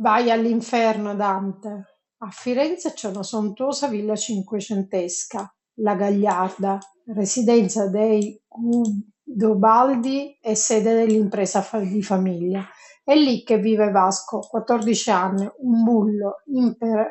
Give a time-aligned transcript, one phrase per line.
[0.00, 1.98] Vai all'inferno, Dante.
[2.18, 11.66] A Firenze c'è una sontuosa villa cinquecentesca, la Gagliarda, residenza dei Guidobaldi e sede dell'impresa
[11.80, 12.64] di famiglia.
[13.02, 17.10] È lì che vive Vasco, 14 anni, un bullo imper-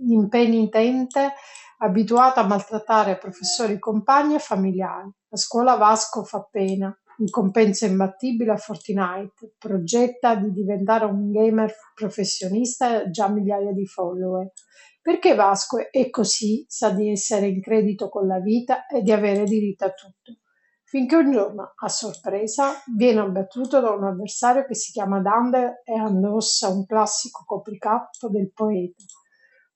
[0.00, 1.34] impenitente,
[1.78, 5.08] abituato a maltrattare professori, compagni e familiari.
[5.30, 11.72] A scuola Vasco fa pena, in compenso imbattibile a Fortnite, progetta di diventare un gamer
[11.94, 14.52] professionista e già migliaia di follower.
[15.00, 19.44] Perché Vasco è così, sa di essere in credito con la vita e di avere
[19.44, 20.38] diritto a tutto.
[20.84, 25.94] Finché un giorno, a sorpresa, viene abbattuto da un avversario che si chiama Dante e
[25.94, 29.02] indossa un classico copricapo del poeta.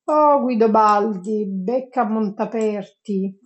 [0.05, 3.39] Oh Guidobaldi, becca Montaperti,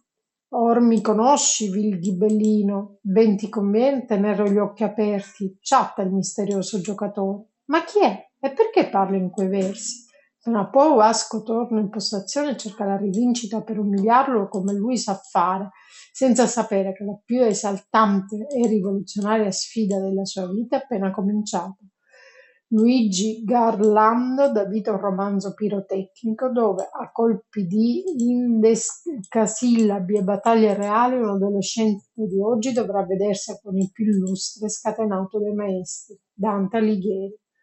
[0.49, 6.81] Or mi conosci, vil ghibellino, ben ti conviene tenere gli occhi aperti, chatta il misterioso
[6.81, 7.47] giocatore.
[7.67, 8.31] Ma chi è?
[8.39, 10.05] E perché parla in quei versi?
[10.45, 14.97] Non a poco Vasco torna in postazione e cerca la rivincita per umiliarlo come lui
[14.97, 15.71] sa fare,
[16.13, 21.79] senza sapere che la più esaltante e rivoluzionaria sfida della sua vita è appena cominciata.
[22.71, 31.17] Luigi Garlando dà vita un romanzo pirotecnico dove, a colpi di indecasillabi e battaglie reali,
[31.17, 37.39] un adolescente di oggi dovrà vedersi con il più illustre scatenato dei maestri, Dante Alighieri.